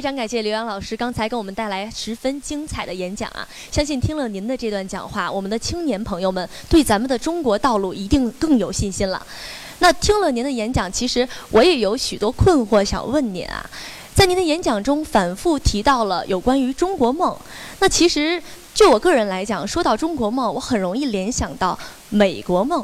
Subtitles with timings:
[0.00, 3.46] 非常感谢刘洋老师刚才给我们带来十分精彩的演讲啊！
[3.70, 9.22] 相信听了您的这段讲话，我们的青年朋友们对咱们的中国道路一定更有信心了。
[9.80, 13.62] 那听了您的演讲，其实我也有许多困惑想问您啊。
[14.14, 17.36] 在您的演讲中反复提到了有关于中国梦，
[17.80, 22.82] 那其实就我个人来讲，说到中国梦，我很容易联想到美国梦。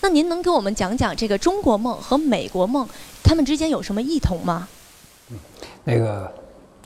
[0.00, 2.88] 那您能给我们讲讲这个中国梦和美国梦，
[3.22, 4.66] 他们之间有什么异同吗？
[5.84, 6.32] 那个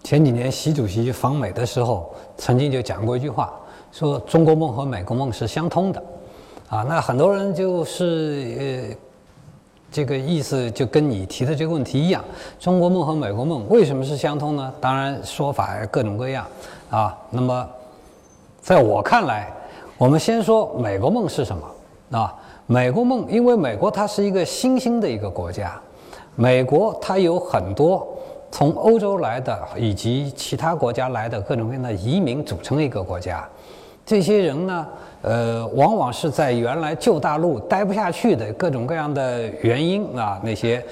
[0.02, 3.52] 前几年习主席访美的时候，曾经就讲过一句话，
[3.92, 6.02] 说中国梦和美国梦是相通的，
[6.68, 8.96] 啊，那很多人就是呃，
[9.92, 12.24] 这个意思就跟你提的这个问题一样，
[12.59, 14.73] 中国梦和美国梦为什么是相通呢？
[14.80, 16.46] 当然说法各种各样，
[16.90, 17.68] 啊，那么
[18.60, 19.52] 在我看来，
[19.98, 22.34] 我们先说美国梦是什么啊？
[22.66, 25.78] 美国梦，因为美国它是一个新兴的一个国家，
[26.37, 28.09] 美国它有很多。
[28.51, 33.48] 从欧洲来的以及其他国家来的各种各样的移民组成一个国家，
[34.04, 34.87] 这些人呢，
[35.23, 40.84] 呃，往往是在原来旧大陆待不下去的各种各样的原因啊，那些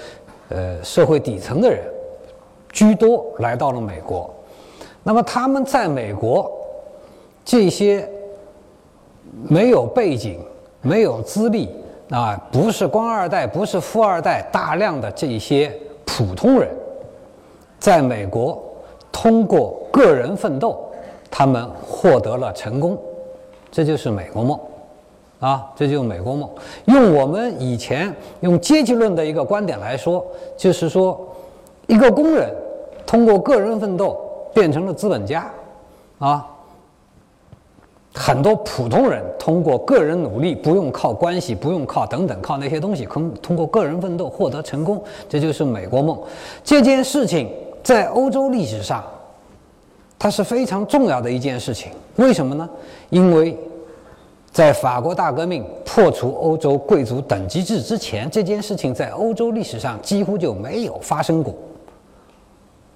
[0.50, 1.80] 呃社会底层的人
[2.70, 4.32] 居多来到了美国。
[5.02, 6.50] 那么他们在美国
[7.44, 8.08] 这些
[9.48, 10.38] 没有背景、
[10.80, 11.68] 没有资历
[12.10, 15.72] 啊，不是官二代、不是富二代，大量的这些
[16.04, 16.68] 普通人。
[17.78, 18.62] 在美国，
[19.12, 20.78] 通过个人奋斗，
[21.30, 22.98] 他们获得了成功，
[23.70, 24.58] 这就是美国梦，
[25.40, 26.48] 啊，这就是美国梦。
[26.86, 30.24] 用我们以前用阶级论的一个观点来说，
[30.56, 31.20] 就是说，
[31.86, 32.52] 一个工人
[33.06, 34.18] 通过个人奋斗
[34.52, 35.48] 变成了资本家，
[36.18, 36.46] 啊，
[38.14, 46.18] 很多普通人通过个人努力，不用靠关系，不用靠等等，靠那些东西，通通过个人奋斗获得成功，这就是美国梦。
[46.64, 47.48] 这件事情。
[47.88, 49.02] 在欧洲历史上，
[50.18, 51.90] 它是非常重要的一件事情。
[52.16, 52.68] 为什么呢？
[53.08, 53.56] 因为，
[54.52, 61.54] 在法国大革命破除欧洲贵族等级制之前，这件事情在欧洲历史上几乎就没有发生过。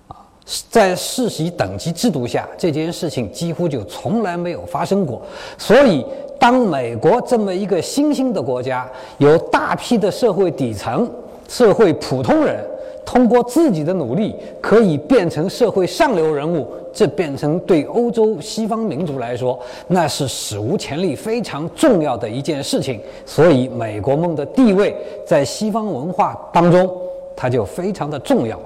[0.08, 0.28] 啊，
[0.68, 5.22] 在世袭等级制度下，这件事情几乎就从来没有发生过。
[5.56, 6.04] 所以，
[6.38, 8.86] 当美国这么一个新兴的国家，
[9.16, 11.10] 有大批的社会底层、
[11.48, 12.62] 社会普通人。
[13.04, 19.58] 通过自己的努力，可以变成社会上流人物，这变成对欧洲西方民族来说，
[19.88, 23.00] 那是史无前例、非常重要的一件事情。
[23.26, 24.96] 所以，美国梦的地位
[25.26, 26.90] 在西方文化当中，
[27.36, 28.58] 它就非常的重要。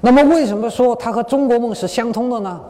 [0.00, 2.60] 那么，为什么说它和中国梦是相通的呢？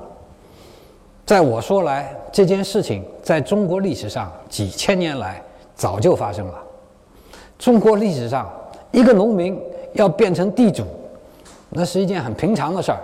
[1.26, 5.42] 在我说来，这件事情在中国历史上几千年来
[5.74, 6.54] 早就发生了。
[7.58, 8.50] 中国历史上，
[8.90, 9.56] 一个农民。
[9.94, 10.84] 要变成地主，
[11.70, 12.98] 那是一件很平常的事儿。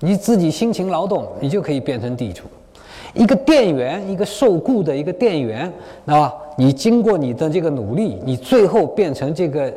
[0.00, 2.44] 你自己辛勤劳动，你就可以变成地主。
[3.12, 5.70] 一个店员，一个受雇的一个店员，
[6.06, 9.72] 啊，你经过你的这个努力，你最后变成这个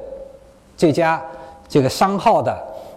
[0.78, 1.22] 这家
[1.68, 2.56] 这个商号的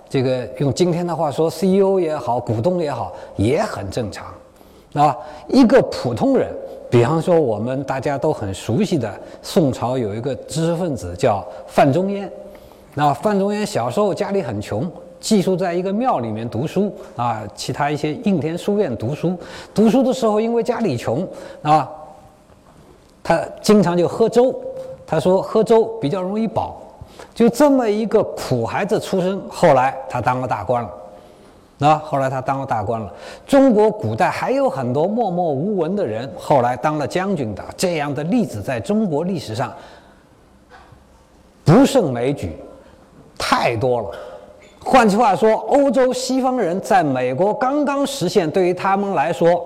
[0.08, 4.26] 这个用今天的话说，CEO 也好，股东也好，也很正常，
[4.92, 5.16] 啊，
[5.48, 6.54] 一个普通人，
[6.90, 9.12] 比方说我们大家都很熟悉的
[9.42, 12.30] 宋朝有一个知识分子叫范仲淹。
[12.98, 14.90] 那范仲淹小时候家里很穷，
[15.20, 19.36] 寄宿在一个庙里面读书啊，其他一些应天书院读书。
[19.74, 21.28] 读书的时候，因为家里穷
[21.60, 21.86] 啊，
[23.22, 24.58] 他经常就喝粥。
[25.06, 26.80] 他说喝粥比较容易饱。
[27.34, 30.90] 就这么一个苦孩子出身，后来他当了大官了。
[31.76, 33.12] 那后来他当了大官了。
[33.46, 39.70] 中国古代还有很多默默无闻的人，后来当了将军的，这样的例子在中国历史上
[41.62, 42.56] 不胜枚举。
[43.38, 44.10] 太多了。
[44.84, 49.64] 换句话说，欧洲西方人在美国刚刚实现，对于他们来说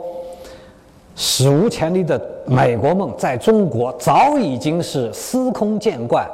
[1.14, 6.26] 史无前例的美国梦，在中国早已经是司空见惯、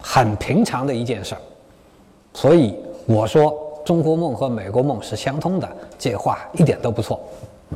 [0.00, 1.40] 很平常的一件事儿。
[2.34, 2.76] 所以
[3.06, 7.18] 我说，中国梦和美国梦是相通的，这话一点都不错。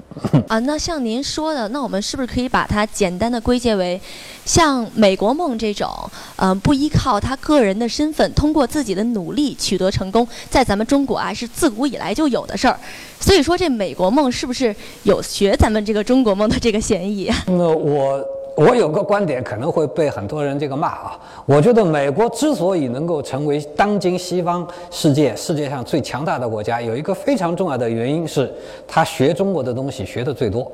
[0.48, 4.00] 啊，那像您说的，那我们是不是可以把它简单的归结为，
[4.44, 5.90] 像美国梦这种，
[6.36, 12.78] 嗯，不依靠他个人的身份，通过自己的努力取得成功，在咱们中国啊是自古以来就有的事儿。
[13.20, 17.30] 所以说，这美国梦是不是有学咱们这个中国梦的这个嫌疑？
[17.46, 18.41] 那我。
[18.54, 28.52] 我有个观点可能会被很多人这个骂啊，我觉得美国之所以能够成为当今西方世界世界上最强大的国家，有一个非常重要的原因是，
[28.86, 30.70] 他学中国的东西学的最多，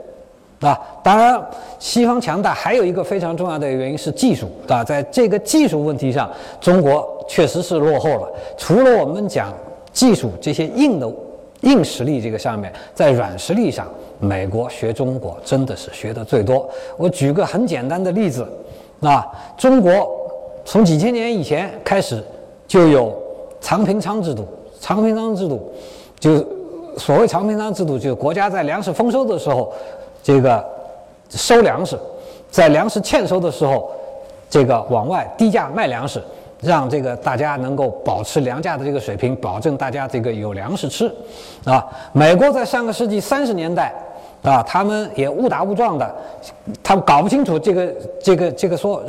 [0.61, 1.41] 啊，当然
[1.79, 6.29] 西方强大还有一个非常重要的原因是技术，啊，在这个技术问题上，
[6.61, 8.29] 中国确实是落后了。
[8.57, 9.53] 除了我们讲
[9.93, 11.09] 技术这些硬的
[11.61, 13.87] 硬实力这个上面，在软实力上，
[14.21, 16.69] 美国学中国真的是学的最多。
[16.97, 18.47] 我举个很简单的例子，
[19.01, 19.27] 啊，
[19.57, 20.09] 中国
[20.65, 22.23] 从几千年以前开始
[22.67, 23.17] 就有
[23.61, 24.47] 长平仓制度，
[24.81, 25.73] 长平仓制度
[26.19, 26.45] 就
[26.97, 29.73] 所谓长平仓制度，就是国家在粮食丰收的时候，
[30.23, 30.65] 这个
[31.31, 31.99] 收粮食，
[32.51, 33.91] 在粮食欠收的时候，
[34.51, 36.23] 这个往外低价卖粮食。
[36.61, 41.09] 让这个大家能够保持粮价的这个水平，保证大家这个有粮食吃，
[41.65, 43.95] 啊，美国在上个世纪三十年代，
[44.43, 46.15] 啊，他们也误打误撞的，
[46.83, 49.03] 他们搞不清楚这个这个这个说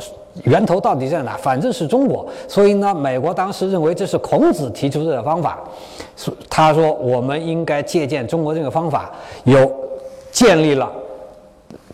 [0.44, 5.58] 源头到底在哪，反正是中国，所以呢，美国当时认为这是孔子提出的方法，
[6.16, 9.10] 说他说我们应该借鉴中国这个方法，
[9.44, 9.72] 有
[10.32, 10.90] 建立了，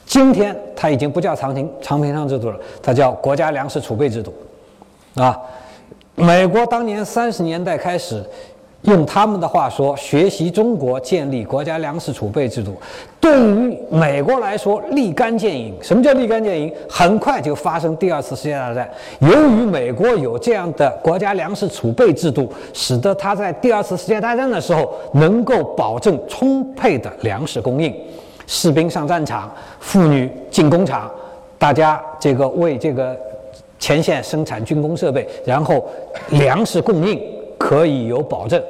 [0.06, 4.32] 今天他已经不叫长平长平仓制度了，它叫国家粮食储备制度。
[5.14, 5.38] 啊，
[6.14, 8.22] 美国当年三十年代开始，
[8.86, 12.74] 用他们的话说，学习中国建立国家粮食储备制度，
[13.20, 15.74] 对于美国来说立竿见影。
[15.82, 16.72] 什么叫立竿见影？
[16.88, 18.88] 很快就发生第二次世界大战。
[19.18, 27.94] 由于美国有这样的国家粮食储备制度，使得他在第二次世界大战的时候能够保证充沛的粮食供应。
[28.46, 31.10] 士兵上战场，妇女进工厂，
[31.58, 33.16] 大家这个为这个。
[33.78, 35.86] 前线生产军工设备，然后
[36.30, 37.20] 粮食供应
[37.58, 38.60] 可以有保证，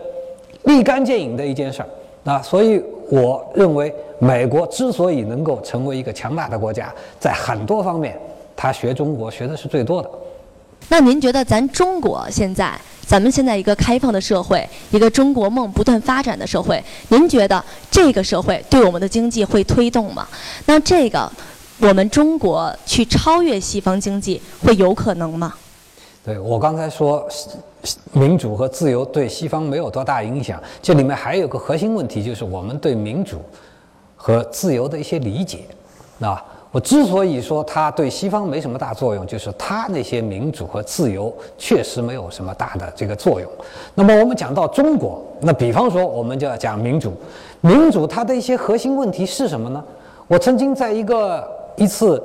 [0.66, 1.88] 立竿见影的一件事儿
[2.30, 2.40] 啊！
[2.42, 8.16] 所以我认为，美国之所以能够成为一个强大的国家，在很多方面，
[8.54, 10.10] 他学中国学的是最多的。
[10.88, 20.28] 那您觉得，咱中国现在，咱们现在一个开放的社会，一个中国梦不断发展的社会，您觉得这个社会对我们的经济会推动吗？
[20.66, 21.30] 那这个？
[21.78, 25.52] 我们中国去超越西方经济会有可能吗？
[26.26, 27.24] 对我刚才说，
[28.10, 30.60] 民主和自由对西方没有多大影响。
[30.82, 33.36] 这里面还有个核心问题，就是我们对民主
[34.16, 35.60] 和自由的一些理解。
[36.18, 43.48] 啊，我之所以说它对西方没什么大作用，就是它那些民主和自由确实没有什么大的这个作用。
[43.94, 47.12] 那么我们讲到中国，那比方说我们就要讲民主，
[47.60, 49.84] 民主它的一些核心问题是什么呢？
[50.26, 51.54] 我曾经在一个。
[51.78, 52.22] 一次，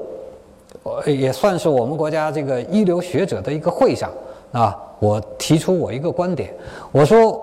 [1.06, 4.10] 也算是我们国家这个一流学者的一个会上
[4.52, 6.52] 啊，我提出我一个观点，
[6.92, 7.40] 我说，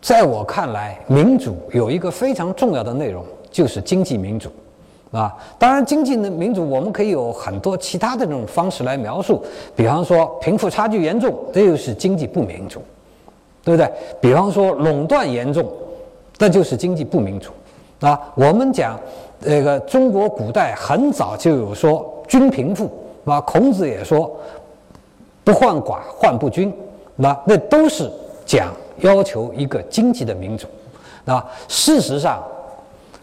[0.00, 4.48] 在我看来，民主有一个非常重要的内容，就是经济民主，
[5.12, 9.44] 啊，当然经济的民主我们可以有很多其他的这种方式来描述，
[9.76, 12.80] 比方说贫富差距严重，这就是经济不民主，
[13.62, 13.92] 对不对？
[14.18, 15.70] 比方说垄断严重，
[16.38, 17.50] 那就是经济不民主，
[18.00, 18.98] 啊，我们讲。
[19.40, 22.90] 这个中国古代很早就有说均贫富，
[23.24, 24.30] 啊，孔子也说
[25.42, 26.72] 不患寡，患不均，
[27.16, 28.10] 那那都是
[28.46, 30.66] 讲要求一个经济的民主。
[31.24, 32.42] 那事实上，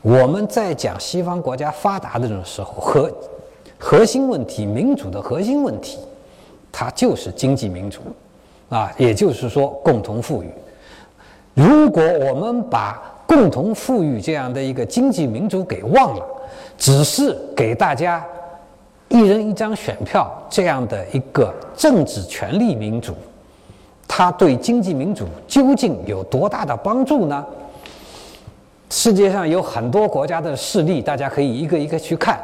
[0.02, 3.12] 我们在讲西方国家发达的这种时候，核
[3.78, 6.00] 核心问题，民主的核心问题，
[6.72, 8.00] 它就是经济民主，
[8.70, 10.50] 啊，也就是说共同富裕。
[11.54, 16.26] 如果我们把共同富裕这样的一个经济民主给忘了，
[16.78, 18.26] 只是给大家
[19.12, 23.14] 一人一张选票这样的一个政治权力民主，
[24.08, 27.46] 它对经济民主究竟有多大的帮助呢？
[28.90, 32.40] 世界上有很多国家的事例，大家可以一个一个去看，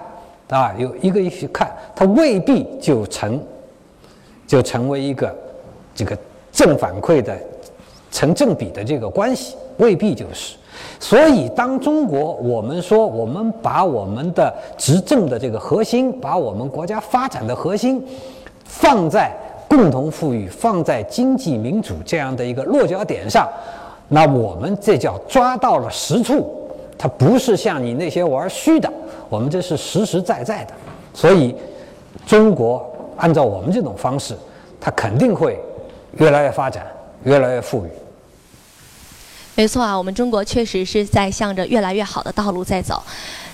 [0.50, 3.42] 啊，有一个一去看，它未必就成
[4.46, 5.34] 就成为一个
[5.96, 6.18] 这个
[6.52, 7.34] 正反馈的
[8.12, 10.58] 成正比的这个关系，未必就是。
[11.00, 18.04] 所以，当中国我们说我们把我们的执政的这个核心，把我们国家发展的核心
[18.66, 19.32] 放在
[19.68, 23.48] 共同富裕、放在经济民主这样的一个落脚点上，
[24.08, 26.68] 那我们这叫抓到了实处，
[26.98, 28.92] 它不是像你那些玩虚的，
[29.30, 30.74] 我们这是实实在在的。
[31.14, 31.56] 所以，
[32.26, 32.86] 中国
[33.18, 34.36] 按照我们这种方式，
[34.80, 35.60] 它肯定会
[36.14, 36.88] 越来越发展，
[37.24, 37.90] 越来越富裕。
[39.58, 43.02] 没错啊，我们中国确实是在向着越来越好的道路在走。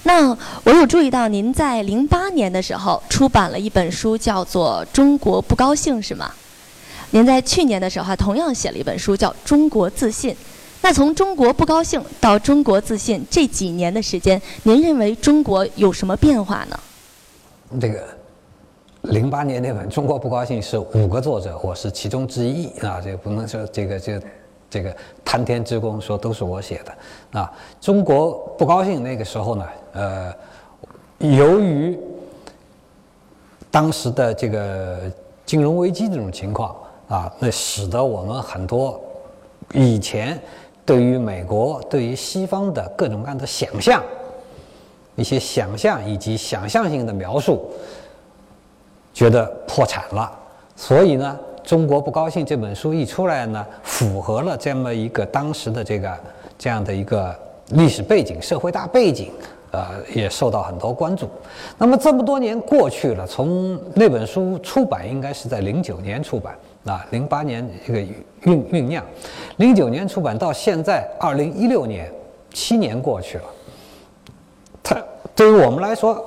[0.03, 6.29] 那我有注意到您在零八年的时候出版了一本书，叫做《中国不高兴》，是吗？
[7.11, 10.31] 您在去年的时候还同样写了一本书，叫《中国自信》。
[10.81, 16.77] 那从中国不高兴到中国自信这几年的时间，您认为中国有什么变化呢？
[17.79, 18.05] 这个
[19.03, 24.11] 零八年那本《中国不高兴》是五个作者，我是其中之一啊，这不能说这个就。
[24.73, 30.33] 这个贪天之功说都是我写的，啊，中国不高兴那个时候呢，呃，
[31.19, 31.95] 由于
[33.69, 35.01] 当时的这个
[35.45, 36.75] 金融危机这种情况
[37.07, 38.99] 啊，那使得我们很多
[39.73, 40.41] 以前
[40.83, 44.01] 对于美国、对于西方的各种各样的想象，
[45.15, 47.71] 一些想象以及想象性的描述，
[49.13, 50.31] 觉得破产了。
[50.75, 56.17] 所以呢，中国不高兴这本书一出来呢，符合了这么一个当时的这个
[56.57, 57.33] 这样的一个
[57.69, 59.31] 历史背景、社会大背景，
[59.71, 61.29] 呃，也受到很多关注。
[61.77, 66.53] 那么这么多年过去了，从那本书出版应该是在零九年出版。
[66.85, 69.01] 啊，零八年这个酝酝酿，
[69.55, 72.11] 零九年出版到现在二零一六年，
[72.51, 73.43] 七年过去了。
[74.83, 75.01] 它
[75.33, 76.21] 对于我们来说，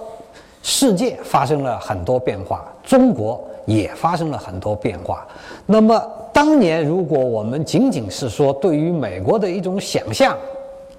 [0.62, 5.26] 世界发生了很多变化，中国也发生了很多变化。
[5.66, 10.34] 那么当年如果我们仅仅是说对于美国的一种想象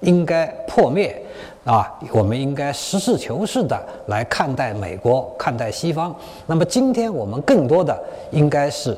[0.00, 1.20] 应该破灭，
[1.64, 6.14] 啊，我们应该实事求是的来看待美国，看待西方。
[6.46, 7.98] 那么今天我们更多的
[8.30, 8.96] 应该是。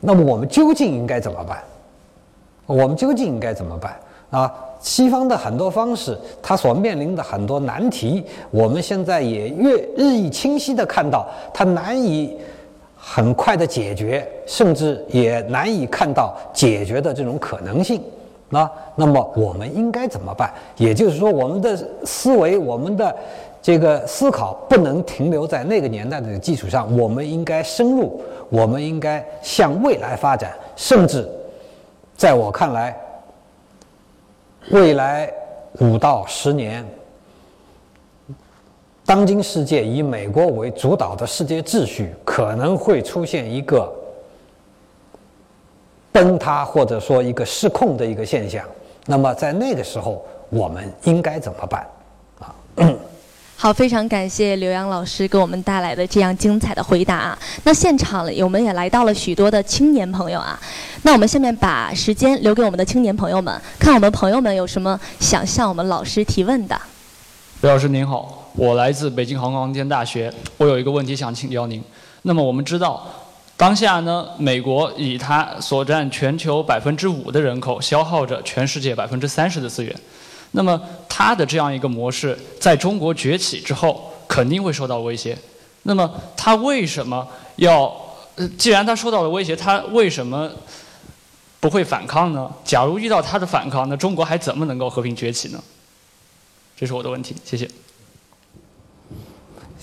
[0.00, 1.58] 那么我们究竟应该怎么办？
[2.66, 3.96] 我们究竟应该怎么办
[4.30, 4.54] 啊？
[4.80, 12.38] 西方的很多方式，它所面临的很多难题，我们现在也越日益清晰的看到，它难以
[12.98, 18.02] 很快的解决，甚至也难以看到解决的这种可能性
[18.50, 18.70] 那。
[18.96, 20.52] 那么我们应该怎么办？
[20.76, 23.14] 也就是说，我们的思维，我们的。
[23.60, 31.28] 这个思考不能停留在那个年代的基础上，我们应该深入，我们应该向未来发展，甚至
[32.16, 32.96] 在我看来，
[34.70, 35.30] 未来
[35.80, 36.86] 五到十年，
[39.08, 43.90] 当今世界以美国为主导的世界秩序可能会出现一个
[46.12, 48.62] 崩塌，或者说一个失控的一个现象。
[49.06, 51.86] 那么在那个时候，我们应该怎么办？
[52.38, 52.54] 啊？
[53.56, 57.38] 好，非常感谢刘洋老师给我们带来的这样精彩的回答啊！
[57.64, 60.60] 那现场我们也来到了许多的青年朋友啊，
[61.04, 66.78] 那我们下面把时间留给我们的青年朋友们，看我们朋友们有什么想向我们老师提问的。
[67.62, 71.80] 刘老师您好，我来自北京航空航天大学，我有一个问题想请教您。
[72.22, 73.06] 那么我们知道，
[73.56, 79.94] 当下呢，美国以它所占全球百分之五的人口，消耗着全世界百分之三十的资源。
[80.50, 85.38] 那么，它的这样一个模式在中国崛起之后，肯定会受到威胁。
[85.84, 87.24] 那么，它为什么
[87.56, 87.94] 要？
[88.58, 90.50] 既然它受到了威胁，它为什么
[91.60, 92.50] 不会反抗呢？
[92.64, 95.62] 假如遇到它的反抗，那中国还怎么能够和平崛起呢？
[96.76, 97.70] 这是我的问题，谢谢。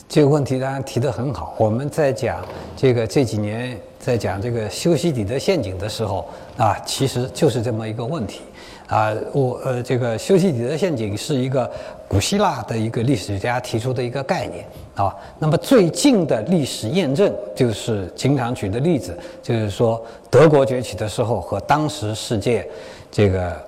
[0.08, 1.56] 这个问题当然提得很好。
[1.58, 2.44] 我们在讲
[2.76, 8.42] 这个这几年在讲这个修昔底德陷阱的时候啊，其实就是这么一个问题。
[8.88, 11.70] 啊，我呃，这个修昔底德陷阱是一个
[12.08, 15.16] 古希腊的一个历史学家提出的一个概念啊。
[15.40, 22.68] 那么最近的历史验证就是经常举的例子，就是说德国崛起的时候和当时世界
[23.12, 23.60] 这个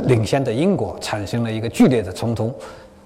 [0.00, 2.52] 领先的英国产生了一个剧烈的冲突，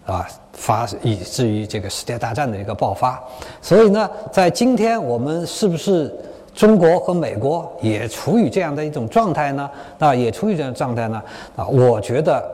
[0.06, 3.23] 啊，发以至于这个世界大战的一个爆发。
[3.61, 6.11] 所以呢，在今天我们是不是？
[6.54, 9.68] 中国和美国也处于这样的一种状态呢？
[9.99, 11.20] 啊，也处于这样状态呢？
[11.56, 12.49] 啊，我觉得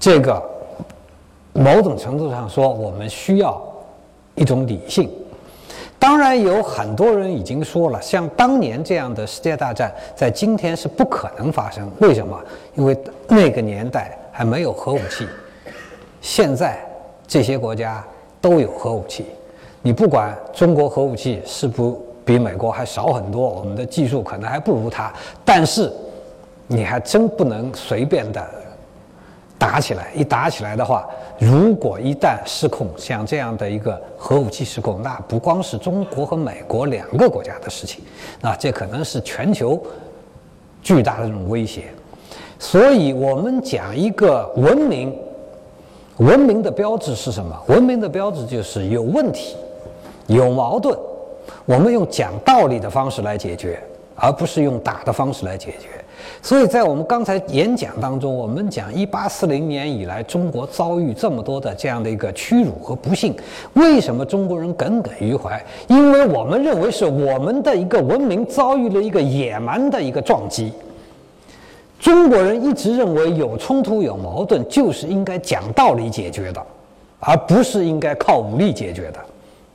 [0.00, 0.42] 这个
[1.52, 3.62] 某种程度上说，我们需要
[4.34, 5.10] 一种理性。
[5.98, 11.86] 当然，有很多人已经说了，像当年这样的世界大战，在今天是不可能发生。
[12.00, 12.42] 为什么？
[12.76, 12.98] 因为
[13.28, 15.28] 那个年代还没有核武器，
[16.20, 16.78] 现在
[17.26, 18.04] 这些国家
[18.40, 19.26] 都有核武器。
[19.82, 22.04] 你不管中国核武器是不？
[22.26, 25.92] 比美国还少很多，我们的技术可能还不如他，但是
[26.66, 28.44] 你还真不能随便的
[29.56, 30.10] 打起来。
[30.12, 31.08] 一打起来的话，
[31.38, 38.02] 如果一旦失控，像这样的一个核武器失控，那不光是中国和美国两个国家的事情，
[38.40, 39.80] 那这可能是全球
[40.82, 41.84] 巨大的这种威胁。
[42.58, 45.16] 所以我们讲一个文明，
[46.18, 47.54] 文明的标志是什么？
[47.66, 49.54] 文明的标志就是有问题，
[50.28, 50.96] 有矛盾。
[51.66, 53.78] 我们用讲道理的方式来解决，
[54.14, 55.88] 而不是用打的方式来解决。
[56.40, 63.36] 所以在我们刚才演讲当中，我们讲一八四零年以来中国遭遇这么多的这样的一个屈辱和不幸，
[63.74, 65.62] 为什么中国人耿耿于怀？
[65.86, 70.72] 因为我们认为是我们的一个文明遭遇了一个野蛮的一个撞击。
[71.98, 76.62] 中国人一直认为有冲突有矛盾就是应该讲道理解决的，
[77.20, 79.18] 而不是应该靠武力解决的。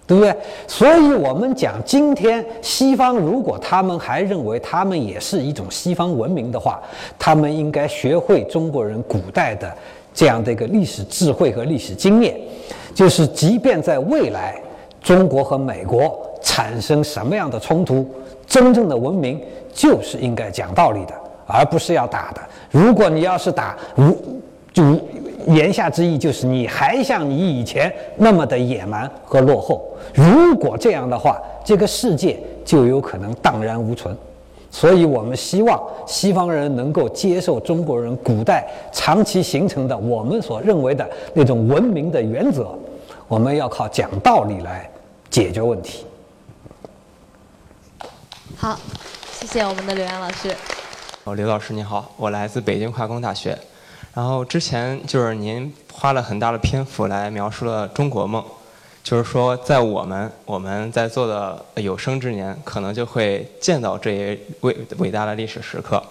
[0.07, 0.35] 对不对？
[0.67, 6.81] 所以，我们讲今天西方，如果他们还认为他们也是一种西方文明的话，
[7.17, 9.71] 他们应该学会中国人古代的
[10.13, 12.37] 这样的一个历史智慧和历史经验，
[12.93, 14.59] 就是即便在未来，
[15.01, 18.05] 中国和美国产生什么样的冲突，
[18.45, 19.39] 真正的文明
[19.71, 21.13] 就是应该讲道理的，
[21.51, 22.41] 而不是要打的。
[22.72, 24.17] 如果你要是打，如
[24.74, 24.84] 就
[25.48, 29.86] 言下之意就是你还像你以前那么的野蛮和落后。
[30.13, 34.15] 如果这样的话，这个世界就有可能荡然无存。
[34.70, 42.74] 所以我们希望西方人能够接受中国人古代长期形成的我们所认为的那种文明的原则。
[43.27, 44.89] 我们要靠讲道理来
[45.29, 46.05] 解决问题。
[48.55, 48.79] 好，
[49.34, 50.55] 谢谢我们的刘洋老师。
[51.23, 53.55] 哦，刘老师你好，我来自北京化工大学。
[54.15, 58.43] 然后之前就是您花了很大的篇幅来描述了中国梦，
[59.03, 66.01] 就是说在我们我们在座的有生之年，可能就会见到这一伟伟大的历史时刻。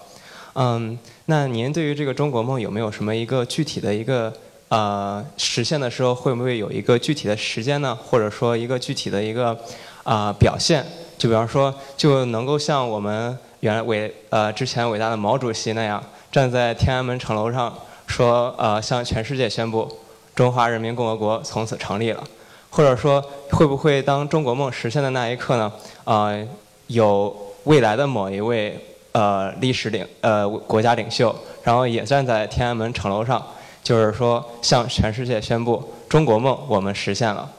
[0.54, 4.32] 嗯，那您对于这个中国梦有没有什么一个具体的一个？
[4.68, 7.92] 呃，实现的时候会不会有一个具体的时间呢？
[7.92, 9.58] 或者说一个具体的一个
[10.04, 10.86] 啊表现？
[11.18, 16.02] 就比方说，就能够像我们原来伟呃之前伟大的毛主席那样，
[16.32, 17.72] 站在天安门城楼上
[18.06, 19.88] 说呃向全世界宣布
[20.34, 22.24] 中华人民共和国从此成立了？
[22.70, 25.72] 或者说会不会当中国梦实现的那一刻呢？
[26.04, 26.46] 呃，
[26.88, 28.78] 有未来的某一位
[29.12, 33.44] 呃历史领呃国家领袖，然后也站在天安门城楼上。
[33.82, 37.50] 就是说，向全世界宣布中国梦我们实现了。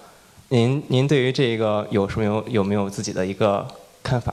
[0.49, 3.67] 您您对于这个有什么有有没有自己的一个
[4.03, 4.30] 看法？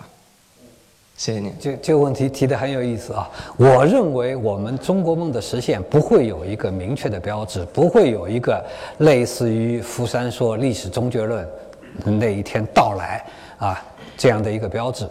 [1.19, 1.53] 谢谢您。
[1.59, 3.29] 这这个问题提的很有意思啊！
[3.57, 8.65] 我认为我们中国梦的实现不会有一个明确的标志，不会有一个
[8.99, 11.47] 类似于福山说历史终结论
[12.05, 13.27] 那一天到来
[13.59, 13.85] 啊
[14.17, 15.09] 这样的一个标志。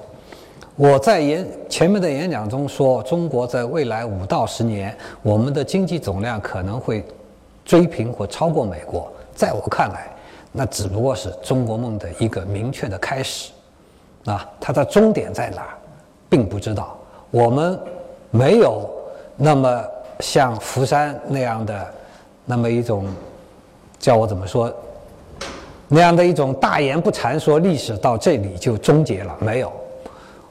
[0.77, 7.03] 我在演前面的演讲中说，中国在未来五到十年，我们的经济总量可能会
[7.65, 9.11] 追平或超过美国。
[9.35, 10.07] 在我看来，
[10.53, 13.51] 那只不过是中国梦的一个明确的开始。
[14.25, 15.76] 啊，它的终点在哪儿，
[16.29, 16.97] 并不知道。
[17.31, 17.79] 我们
[18.31, 18.89] 没有
[19.35, 19.83] 那么
[20.19, 21.85] 像福山那样的
[22.45, 23.05] 那么一种，
[23.99, 24.73] 叫我怎么说，
[25.87, 29.71] 那样的一种大言不惭说历史到这里就终结了，没有。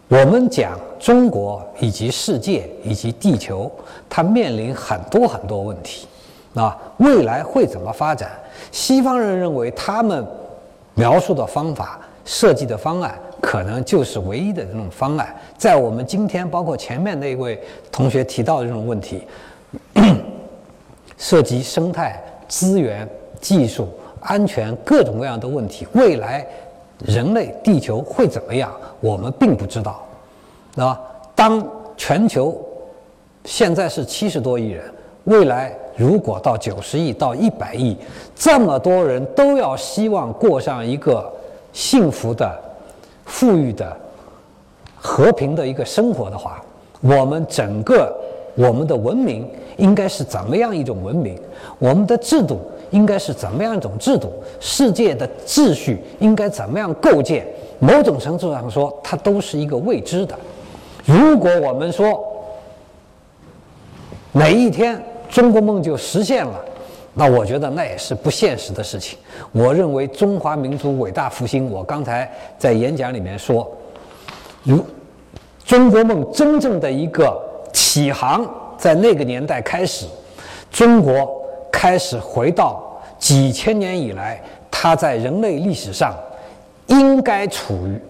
[0.08, 3.70] 我们讲中国以及世界以及地球，
[4.08, 6.06] 它面临很多很多问题，
[6.54, 8.30] 啊，未来会怎么发展？
[8.70, 10.24] 西方人认为他们
[10.94, 15.35] 描述的方法、设计的方案，可能就是唯一的这种方案。
[15.57, 19.22] 在我们今天，包括前面那位同学提到的这种问题，
[21.18, 23.09] 涉及生态、资源、
[23.40, 23.88] 技术、
[24.20, 26.46] 安全各种各样的问题，未来。
[27.05, 28.72] 人类地球会怎么样？
[29.01, 30.03] 我们并不知道，
[30.77, 30.99] 啊，
[31.35, 31.62] 当
[31.94, 32.59] 全球
[33.44, 34.83] 现在是七十多亿人，
[35.25, 37.94] 未来如果到九十亿到一百亿，
[38.35, 41.31] 这么多人都要希望过上一个
[41.75, 42.59] 幸福的、
[43.26, 43.94] 富裕的、
[44.96, 46.62] 和平的一个生活的话，
[47.00, 48.16] 我们整个
[48.54, 51.38] 我们的文明应该是怎么样一种文明？
[51.78, 52.58] 我们的制度？
[52.92, 54.32] 应该是怎么样一种制度？
[54.60, 57.46] 世界的秩序应该怎么样构建？
[57.78, 60.38] 某种程度上说，它都是一个未知的。
[61.04, 62.24] 如果我们说
[64.32, 66.64] 哪一天中国梦就实现了，
[67.18, 69.18] 那我觉得那也是不现实的事情。
[69.50, 73.66] 我认为中华民族伟大复兴，我刚才在演讲里面说，
[74.62, 74.85] 如
[75.64, 77.37] 中国梦真正的一个
[77.72, 78.48] 起航，
[78.79, 80.07] 在那个年代开始，
[80.70, 81.44] 中国。
[81.79, 86.16] 开始回到几千年以来，它在人类历史上
[86.87, 88.00] 应该处于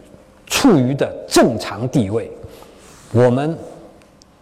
[0.47, 2.31] 处于的正常地位。
[3.11, 3.59] 我们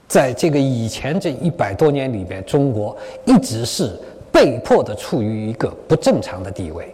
[0.07, 3.99] 在这个以前这一百多年里边，中国一直是
[4.35, 6.93] 被迫的处于一个不正常的地位。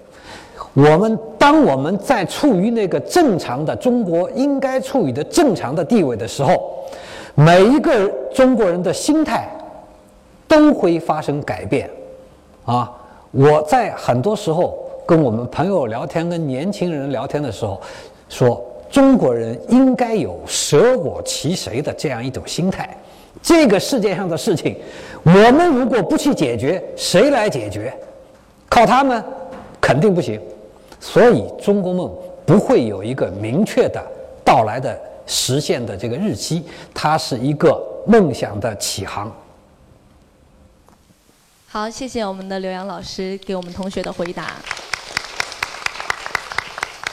[0.74, 6.84] 我们当我们在处于那个正常的中国应该处于的正常的地位的时候，
[7.34, 9.48] 每一个中国人的心态
[10.46, 11.90] 都会发生改变。
[12.66, 12.92] 啊，
[13.30, 17.80] 我在很多时候跟我们朋友聊天、跟年轻人聊天的时候，
[18.28, 22.94] 说中国人应该有舍我其谁的这样一种心态。
[23.42, 24.76] 这个世界上的事情，
[25.22, 27.92] 我们如果不去解决，谁来解决？
[28.68, 29.22] 靠他们
[29.80, 30.40] 肯定不行。
[31.00, 32.14] 所以，中国梦
[32.46, 34.04] 不会有一个明确的
[34.44, 39.34] 到来的实现的这个日期，它是一个梦想的起航。
[41.68, 44.56] 好，谢谢我们的刘洋老师给我们同学的回答。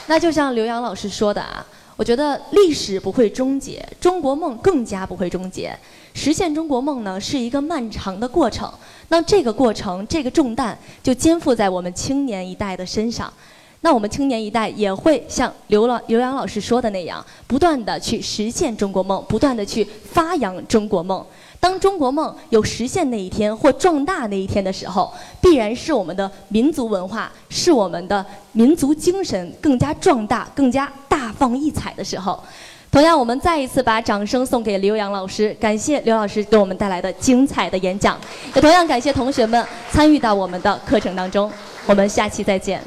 [0.07, 1.65] 那就像刘洋老师说的啊，
[1.97, 5.77] 我觉得历史不会终结，中国梦更加不会终结。
[6.13, 8.71] 实现中国梦呢，是一个漫长的过程。
[9.09, 13.33] 那这个过程，这个重担就肩负在我们青年一代的身上。
[13.81, 21.23] 那我们青年一代也会像刘老刘洋老师说的那样，不断的去实现中国梦，不断的去发扬中国梦。
[21.59, 25.11] 当中国梦有实现那一天或壮大那一天的时候，
[25.41, 32.41] 必然是我们的民族文化，是我们的民族精神更加壮大、更加大放异彩的时候。
[32.91, 38.19] 同样，我们再一次把掌声送给刘洋老师，感谢刘老师给我们带来的精彩的演讲，
[38.55, 41.51] 也同样感谢同学们参与到我们的课程当中。
[41.85, 42.81] 我们下期再见。